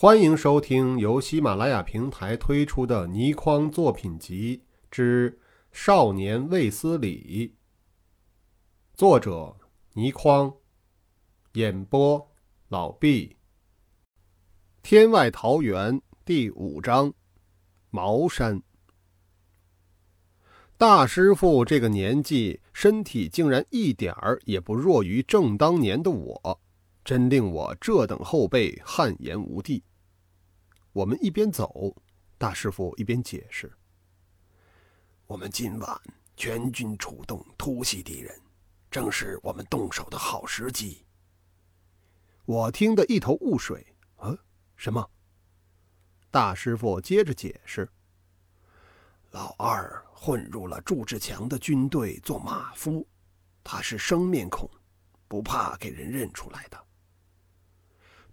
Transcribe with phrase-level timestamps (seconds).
[0.00, 5.32] 欢迎收听由喜马拉雅平台推出的倪匡作品集之
[5.72, 7.48] 《少年卫斯理》，
[8.94, 9.56] 作者
[9.94, 10.54] 倪匡，
[11.54, 12.30] 演播
[12.68, 13.36] 老毕。
[14.84, 17.12] 天外桃源第五章：
[17.90, 18.62] 茅山。
[20.76, 26.60] 大师傅这个年纪，身体竟然一点儿也不弱于正当年的我，
[27.04, 29.82] 真令我这等后辈汗颜无地。
[30.98, 31.94] 我们一边走，
[32.36, 33.72] 大师傅一边解释
[35.28, 36.00] ：“我们今晚
[36.36, 38.36] 全军出动突袭敌人，
[38.90, 41.06] 正是我们动手的好时机。”
[42.46, 43.86] 我听得一头雾水。
[44.16, 44.36] 啊，
[44.74, 45.08] 什么？
[46.32, 47.88] 大师傅接着解释。
[49.30, 53.06] 老二混入了祝志强的军队做马夫，
[53.62, 54.68] 他是生面孔，
[55.28, 56.87] 不怕给人认出来的。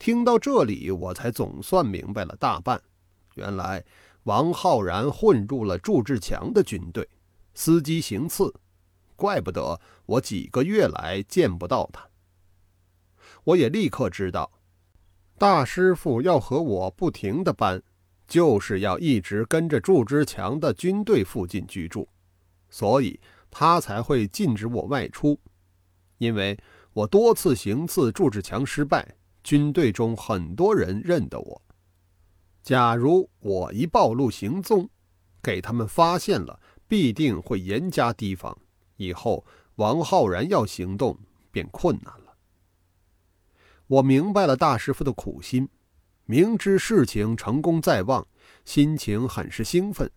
[0.05, 2.79] 听到这里，我才总算明白了大半。
[3.33, 3.83] 原来
[4.25, 7.09] 王浩然混入了祝志强的军队，
[7.55, 8.53] 伺机行刺，
[9.15, 12.07] 怪不得我几个月来见不到他。
[13.45, 14.51] 我也立刻知道，
[15.39, 17.81] 大师傅要和我不停的搬。
[18.27, 22.07] 就是要一直跟着祝志强的军队附近居住，
[22.69, 23.19] 所以
[23.49, 25.40] 他才会禁止我外出。
[26.19, 26.55] 因为
[26.93, 29.15] 我多次行刺祝志强失败，
[29.46, 31.62] 军队中很多人认得我。
[32.63, 34.90] 假如我一暴露行踪，
[35.40, 38.57] 给他们发现了，必定会严加提防。
[38.96, 41.15] 以后王浩然要行动
[41.52, 42.35] 便困难了。
[43.85, 45.70] 我明白了大师傅的苦心。
[46.26, 48.26] 明知事情成功在望，
[48.63, 50.09] 心情很是兴奋。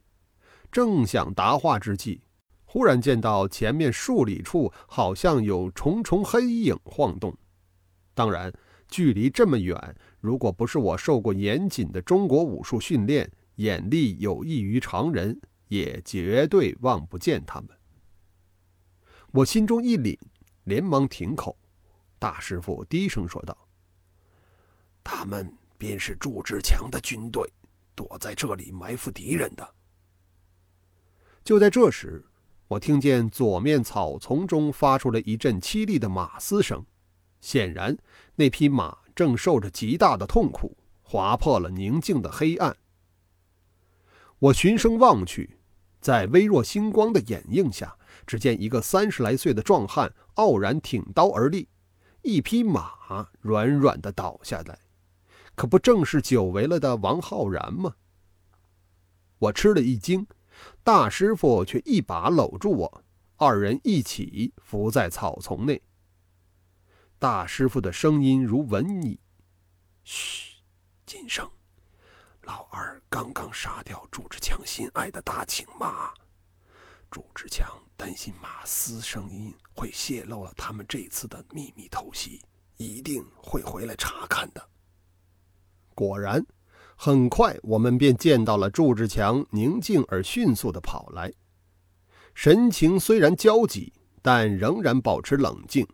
[0.72, 2.22] 正想答话之际，
[2.64, 7.36] 忽然见到前面数里处好像有重重黑影晃动。
[8.14, 8.50] 当然，
[8.88, 17.70] 距离这么远，如果不是我受过严谨的中国武术训练，眼力有异于常人，也绝对望不见他们。
[19.32, 20.18] 我心中一凛，
[20.64, 21.56] 连忙停口。
[22.18, 23.56] 大师傅低声说道
[25.04, 27.48] ：“他们。”便是祝志强的军队，
[27.94, 29.74] 躲在这里埋伏敌人的。
[31.44, 32.24] 就在这时，
[32.66, 36.84] 我听见左面草丛中发出了一阵凄厉的马嘶声，
[37.40, 37.96] 显然
[38.36, 42.76] 那匹马正受着极大的痛苦，划破了宁静的黑暗。
[44.38, 45.58] 我循声望去，
[46.00, 51.68] 在微弱星光的掩映下，只见一个三十来岁的壮汉傲然挺刀而立，
[52.22, 54.78] 一匹马软软的倒下来。
[55.56, 57.96] 可不正是久违了的王浩然吗？
[59.40, 60.24] 我吃了一惊，
[60.84, 63.04] 大师傅却一把搂住我，
[63.36, 65.82] 二人一起伏在草丛内。
[67.20, 69.18] 大师傅的声音如蚊蚁
[70.04, 70.62] ：“嘘，
[71.04, 71.50] 谨声，
[72.42, 76.14] 老二刚刚杀掉祝志强心爱的大青马，
[77.10, 82.40] 祝志强担心马嘶声音会泄露了他们这次的秘密偷袭，
[82.76, 84.68] 一定会回来查看的。”
[85.96, 86.46] 果然，
[86.94, 91.32] 很快我们便见到了祝志强宁静而迅速地跑来，
[92.32, 93.92] 神情虽然焦急，
[94.22, 95.84] 但仍然保持冷静，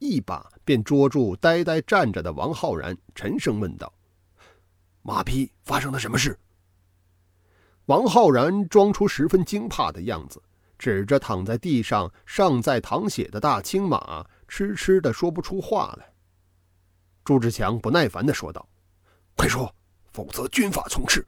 [0.00, 3.92] 一把便捉住呆呆站着的王浩然，沉声问道
[5.02, 6.36] ：“马匹发生了什么事？”
[7.86, 10.42] 王浩然装出十分惊怕的样子，
[10.78, 16.12] 指着躺在地上尚在淌血的大青马，痴痴地说不出话来。
[17.22, 18.66] 朱志强不耐烦地说道。
[19.36, 19.74] 快说，
[20.12, 21.26] 否则军法从事。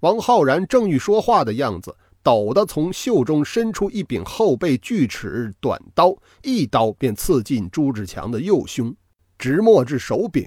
[0.00, 8.92] 王浩然正欲说话的样子，陡地从袖中伸出一柄后背锯齿短刀，一刀便刺进朱志强的右胸，
[9.38, 10.44] 直没至手柄。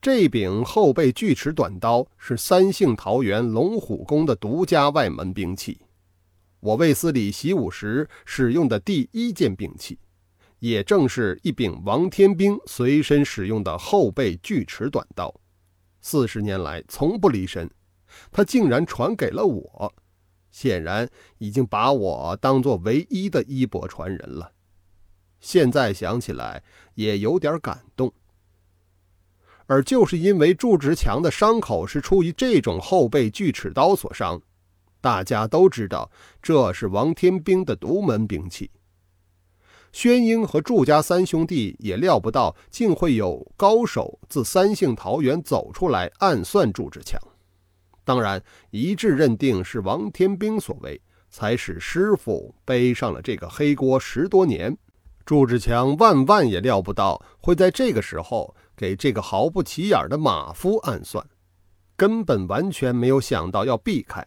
[0.00, 5.80] 这柄后背锯齿短刀是三姓桃园龙虎宫的独家外门兵器，
[6.58, 9.96] 我卫斯理习武时使用的第一件兵器。
[10.58, 15.32] 也正是一柄王天兵随身使用的后背锯齿短刀，
[16.00, 17.70] 四十年来从不离身，
[18.32, 19.94] 他竟然传给了我，
[20.56, 21.06] 显然
[21.36, 24.52] 已经把我当做唯一的衣钵传人了。
[25.38, 26.62] 现在想起来
[26.94, 28.10] 也有点感动。
[29.66, 34.40] 而就是因为祝直强的伤口是出于这种后背锯齿刀所伤，
[35.02, 36.10] 大家都知道
[36.40, 38.70] 这是王天兵的独门兵器。
[39.92, 47.20] 宣英和祝家三兄弟也料不到，竟会有高手自三姓桃园走出来暗算祝志强。
[48.06, 54.78] 当然，一致认定是王天兵所为，才使师傅背上了这个黑锅十多年。
[55.24, 61.26] 祝志强万万也料不到，会在这个时候给这个毫不起眼的马夫暗算，
[61.96, 64.24] 根本完全没有想到要避开。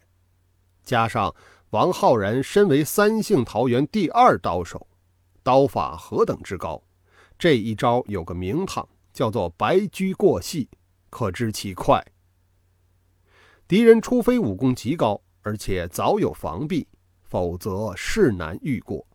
[0.83, 1.33] 加上
[1.69, 4.87] 王浩然身为三姓桃园第二刀手，
[5.41, 6.83] 刀法何等之高，
[7.37, 10.67] 这一招有个名堂，叫做“白驹过隙”，
[11.09, 12.05] 可知其快。
[13.69, 16.87] 敌人除非武功极高，而且早有防备，
[17.21, 19.05] 否则势难御过。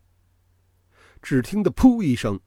[1.21, 2.39] 只听得“噗”一声，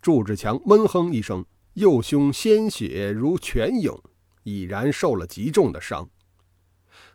[0.00, 4.00] 祝志强闷哼一声，右胸鲜血如泉涌，
[4.44, 6.08] 已然受了极重的伤。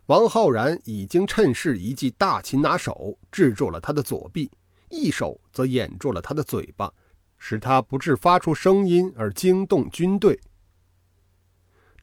[0.08, 4.52] 王浩然已经趁势一记大擒拿手制住了他的左臂，
[4.90, 6.92] 一手则掩住了他的嘴巴，
[7.38, 10.38] 使他不致发出声音而惊动军队。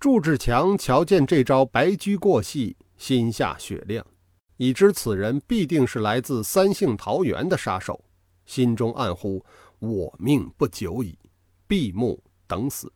[0.00, 4.06] 祝志强瞧见这招白驹过隙，心下雪亮，
[4.56, 8.04] 已知此人必定是来自三姓桃园的杀手，
[8.46, 9.44] 心中暗呼
[9.80, 11.18] ：“我命不久矣，
[11.66, 12.92] 闭目等死。”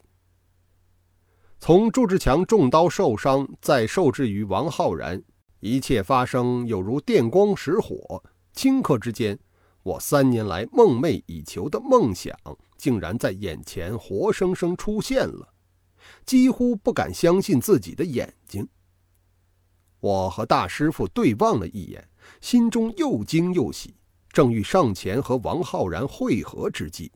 [1.58, 5.20] 从祝志强中刀受伤，再受制于王浩然，
[5.58, 8.22] 一切发生有如电光石火，
[8.54, 9.36] 顷刻之间，
[9.82, 12.32] 我三年来梦寐以求的梦想，
[12.76, 15.51] 竟然在眼前活生生出现了。
[16.24, 18.68] 几乎不敢相信自己的眼睛。
[20.00, 22.08] 我和大师傅对望了一眼，
[22.40, 23.94] 心中又惊又喜，
[24.30, 27.12] 正欲上前和王浩然会合之际，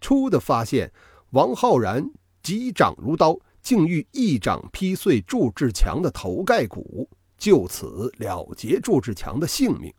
[0.00, 0.92] 突的发现
[1.30, 2.04] 王浩然
[2.42, 7.08] 击掌如刀，竟欲一掌劈碎祝志强的头盖骨，
[7.38, 9.92] 就此了结祝志强的性命。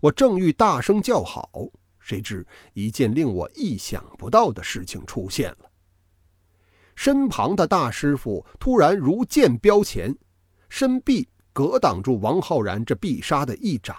[0.00, 1.48] 我正欲大声叫好，
[1.98, 5.65] 谁知一件令我意想不到的事情出现了。
[6.96, 10.16] 身旁的大师傅突然如箭标前，
[10.68, 13.96] 身臂格挡住王浩然这必杀的一掌。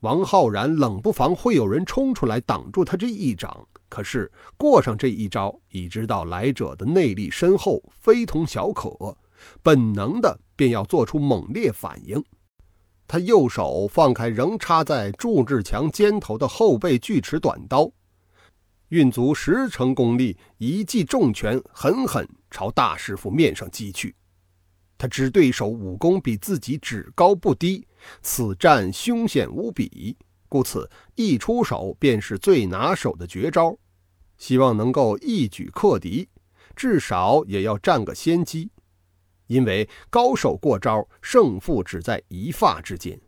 [0.00, 9.16] 王浩然冷不防会有人冲出来挡住他这一掌，可是过上这一招，已知道来者的内力深厚，非同小可，
[9.62, 12.22] 本能的便要做出猛烈反应。
[13.06, 17.90] 他右手放开仍插在祝志强肩头的后背锯齿短刀。
[18.88, 24.14] 运足十成功力，一记重拳狠狠朝大师傅面上击去。
[24.96, 27.86] 他知对手武功比自己只高不低，
[28.22, 30.16] 此战凶险无比，
[30.48, 33.76] 故此一出手便是最拿手的绝招，
[34.38, 36.28] 希望能够一举克敌，
[36.76, 38.70] 至少也要占个先机。
[39.46, 43.20] 因为高手过招，胜负只在一发之间。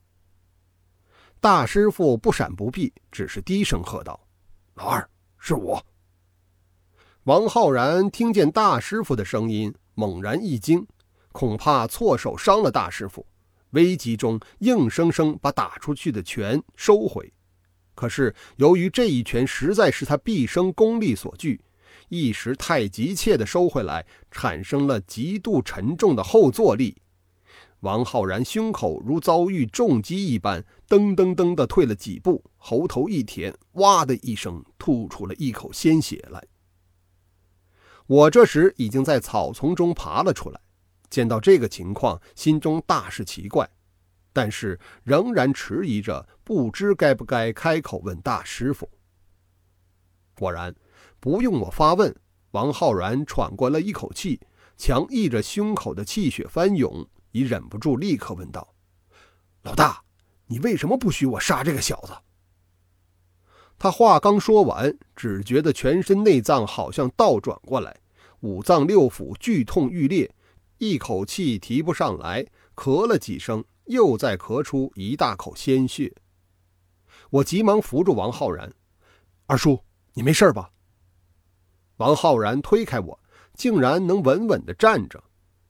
[1.41, 4.27] 大师傅不闪不避，只是低声喝道
[4.75, 5.07] ：“老二。”
[5.47, 5.87] 是我。
[7.23, 10.85] 王浩然听见大师傅的声音，猛然一惊，
[11.31, 13.25] 恐怕错手伤了大师傅，
[13.71, 17.33] 危急中硬生生把打出去的拳收回。
[17.95, 21.61] 可是由于这一拳实在是他毕生功力所具，
[22.09, 26.97] 一时太急切的收回来，产生了极度沉重的后坐力。
[27.81, 36.43] 王浩然胸口如遭遇重击一般，噔噔噔地退了几步，喉头一甜，哇的一声吐出了一口鲜血来。
[38.07, 40.61] 我这时已经在草丛中爬了出来，
[41.11, 43.69] 见到这个情况，心中大是奇怪，
[44.33, 48.89] 但是仍然迟疑着，不知该不该开口问大师傅。
[50.35, 50.75] 果然，
[51.21, 52.15] 不用我发问，
[52.53, 54.41] 王浩然喘过了一口气，
[54.77, 57.07] 强抑着胸口的气血翻涌。
[57.37, 58.75] 已忍不住，立刻问道
[59.61, 60.03] ：“老大，
[60.47, 62.17] 你为什么不许我杀这个小子？”
[63.77, 67.95] 他话刚说完，只觉得全身内脏好像倒转过来，
[68.41, 70.35] 五脏六腑剧痛欲裂，
[70.79, 76.15] 一口气提不上来，咳了几声，又再咳出一大口鲜血。
[77.29, 78.73] 我急忙扶住王浩然
[79.45, 80.71] ：“二叔，你没事吧？”
[81.99, 83.21] 王浩然推开我，
[83.53, 85.23] 竟然能稳稳地站着。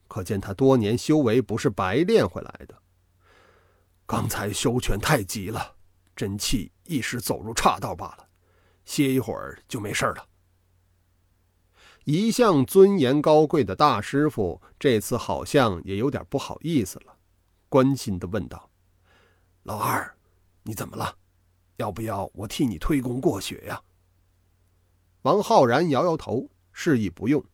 [0.08, 2.82] 可见他多年修为不是白练回来的。
[4.06, 5.76] 刚才修拳太急了，
[6.14, 8.28] 真气一时走入岔道罢了，
[8.84, 10.28] 歇一会儿就没事了。
[12.04, 17.16] 一向尊严高贵的大师傅这次好像也有点不好意思了，
[17.68, 18.70] 关心的问道
[19.64, 20.16] ：“老二，
[20.62, 21.16] 你怎么了？
[21.78, 23.82] 要不要我替你推功过血呀？”
[25.22, 27.44] 王浩然摇摇头，示意不用。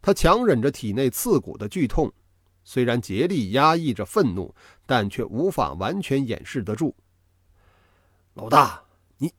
[0.00, 2.12] 他强忍着体内刺骨的剧痛，
[2.64, 4.54] 虽然竭力压抑着愤怒，
[4.86, 6.94] 但却无法完全掩饰得住。
[8.34, 8.82] 老大，
[9.18, 9.32] 你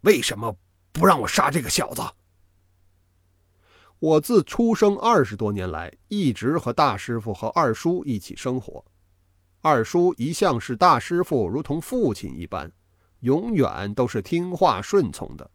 [0.00, 0.56] 为什么
[0.92, 2.02] 不让我杀这个小子？
[3.98, 8.84] 我自出生二十多年来，一直和大师傅和二叔一起生活。
[9.60, 12.72] 二叔一向是大师傅如同父亲一般，
[13.20, 15.50] 永远都是听话顺从的，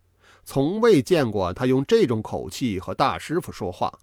[0.46, 4.00] 从未见过他用这种口气和大师傅说话。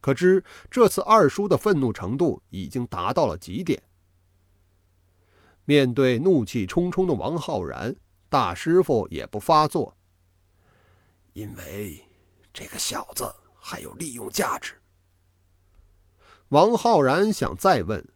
[0.00, 3.82] 可知这次二叔的愤怒程度已经达到了极点。
[5.64, 7.96] 面对怒气冲冲的王浩然，
[8.28, 9.96] 大师傅也不发作，
[11.32, 12.04] 因为
[12.52, 14.74] 这个小子还有利用价值。
[16.50, 18.06] 王浩然想再问，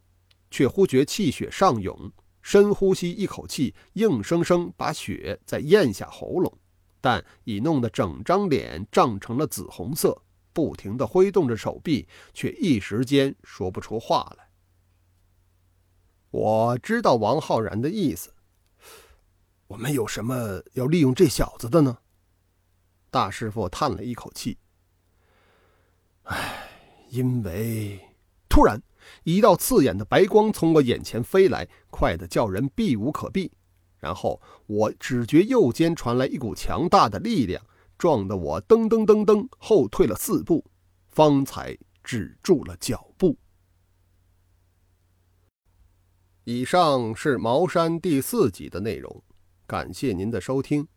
[0.49, 2.09] 却忽觉气血上涌，
[2.41, 6.57] 深呼吸一口气，硬生生把血再咽下喉咙，
[7.01, 10.21] 但已弄得整张脸涨成了紫红色。
[10.53, 14.49] 不停地挥动着手臂，却一时间说不出话来。
[16.29, 18.33] 我知道王浩然的意思。
[19.67, 21.99] 我们有什么要利用这小子的呢？
[23.09, 24.57] 大师傅叹了一口气
[26.23, 26.67] ：“唉，
[27.09, 27.99] 因为……”
[28.49, 28.81] 突然，
[29.23, 33.53] 一道刺眼的白光从我眼前飞来，快得叫人避无可避。
[34.01, 37.63] 然后，我只觉右肩传来一股强大的力量。
[37.97, 40.65] 撞得我噔噔噔噔后退了四步，
[41.09, 43.37] 方才止住了脚步。
[46.45, 49.23] 以上是《茅山》第四集的内容，
[49.67, 50.87] 感谢您的收听。